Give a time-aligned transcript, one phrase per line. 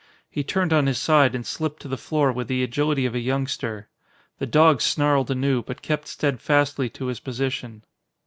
[0.31, 3.19] He turned on his side and slipped to the floor with the agility of a
[3.19, 3.87] youngster.
[4.39, 7.83] The dog snarled anew, but kept steadfastly to his position.